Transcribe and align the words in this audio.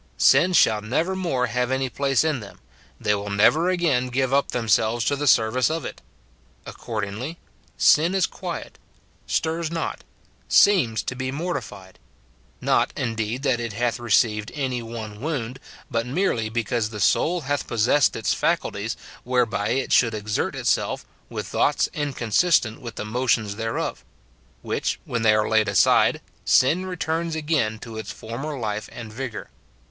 Sin 0.17 0.51
shall 0.51 0.81
never 0.81 1.15
more 1.15 1.45
have 1.45 1.69
any 1.69 1.87
place 1.87 2.23
in 2.23 2.39
them; 2.39 2.59
they 2.99 3.13
will 3.13 3.29
never 3.29 3.69
again 3.69 4.07
give 4.07 4.33
up 4.33 4.49
themselves 4.49 5.05
to 5.05 5.15
the 5.15 5.27
service 5.27 5.69
of 5.69 5.85
it. 5.85 6.01
Accord 6.65 7.03
ingly, 7.03 7.35
sin 7.77 8.15
is 8.15 8.25
quiet, 8.25 8.79
stirs 9.27 9.69
not, 9.69 10.03
seems 10.47 11.03
to 11.03 11.13
be 11.15 11.31
mortified; 11.31 11.99
not, 12.61 12.91
indeed, 12.97 13.43
that 13.43 13.59
it 13.59 13.73
hath 13.73 13.99
received 13.99 14.51
any 14.55 14.81
one 14.81 15.21
wound, 15.21 15.59
but 15.91 16.07
merely 16.07 16.49
because 16.49 16.89
the 16.89 16.99
soul 16.99 17.41
hath 17.41 17.67
possessed 17.67 18.15
its 18.15 18.33
faculties, 18.33 18.97
whereby 19.23 19.69
it 19.69 19.93
should 19.93 20.15
exert 20.15 20.55
itself, 20.55 21.05
with 21.29 21.45
thoughts 21.45 21.87
inconsistent 21.93 22.81
with 22.81 22.95
the 22.95 23.05
motions 23.05 23.55
thereof; 23.55 24.03
which, 24.63 24.99
when 25.05 25.21
they 25.21 25.35
are 25.35 25.47
laid 25.47 25.67
aside, 25.69 26.21
sin 26.43 26.87
returns 26.87 27.35
again 27.35 27.77
to 27.77 27.99
its 27.99 28.09
former 28.11 28.57
life 28.57 28.89
and 28.91 29.13
vigour. 29.13 29.51